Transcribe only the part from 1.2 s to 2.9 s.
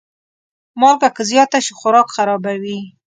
زیاته شي، خوراک خرابوي.